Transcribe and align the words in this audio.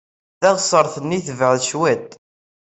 Taɣsert-nni 0.39 1.19
tebɛed 1.27 1.61
cwiṭ. 1.69 2.09